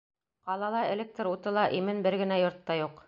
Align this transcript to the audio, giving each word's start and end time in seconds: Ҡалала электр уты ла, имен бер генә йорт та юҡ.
Ҡалала 0.49 0.79
электр 0.95 1.29
уты 1.33 1.53
ла, 1.59 1.67
имен 1.81 2.03
бер 2.09 2.19
генә 2.23 2.41
йорт 2.47 2.67
та 2.71 2.81
юҡ. 2.85 2.99